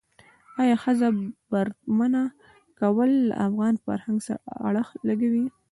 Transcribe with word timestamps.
آیا 0.61 0.75
ښځه 0.83 1.07
برمته 1.51 2.23
کول 2.79 3.11
له 3.29 3.35
افغان 3.47 3.73
فرهنګ 3.85 4.17
سره 4.27 4.39
اړخ 4.67 4.87
لګوي. 5.07 5.45